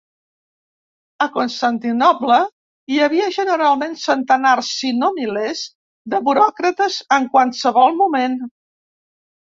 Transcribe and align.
A 1.25 1.27
Constantinoble 1.35 2.39
n'hi 2.47 2.97
havia 3.09 3.29
generalment 3.37 3.95
centenars, 4.07 4.73
si 4.81 4.93
no 5.05 5.13
milers, 5.21 5.65
de 6.17 6.25
buròcrates 6.31 7.01
en 7.21 7.33
qualsevol 7.39 7.99
moment. 8.05 8.41